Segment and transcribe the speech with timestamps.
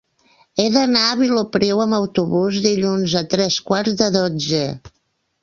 [0.61, 4.65] He d'anar a Vilopriu amb autobús dilluns a tres quarts de dotze.